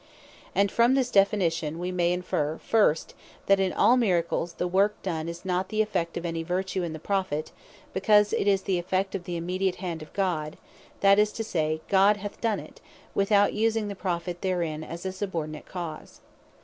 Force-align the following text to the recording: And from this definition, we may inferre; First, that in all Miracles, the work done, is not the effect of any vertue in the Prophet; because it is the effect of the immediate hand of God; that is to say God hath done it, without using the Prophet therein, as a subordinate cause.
And 0.55 0.71
from 0.71 0.95
this 0.95 1.11
definition, 1.11 1.77
we 1.77 1.91
may 1.91 2.11
inferre; 2.11 2.57
First, 2.57 3.13
that 3.45 3.59
in 3.59 3.71
all 3.71 3.97
Miracles, 3.97 4.53
the 4.53 4.67
work 4.67 4.99
done, 5.03 5.29
is 5.29 5.45
not 5.45 5.69
the 5.69 5.79
effect 5.83 6.17
of 6.17 6.25
any 6.25 6.41
vertue 6.41 6.81
in 6.81 6.93
the 6.93 6.97
Prophet; 6.97 7.51
because 7.93 8.33
it 8.33 8.47
is 8.47 8.63
the 8.63 8.79
effect 8.79 9.13
of 9.13 9.25
the 9.25 9.37
immediate 9.37 9.75
hand 9.75 10.01
of 10.01 10.11
God; 10.13 10.57
that 11.01 11.19
is 11.19 11.31
to 11.33 11.43
say 11.43 11.81
God 11.87 12.17
hath 12.17 12.41
done 12.41 12.59
it, 12.59 12.81
without 13.13 13.53
using 13.53 13.89
the 13.89 13.95
Prophet 13.95 14.41
therein, 14.41 14.83
as 14.83 15.05
a 15.05 15.11
subordinate 15.11 15.67
cause. 15.67 16.19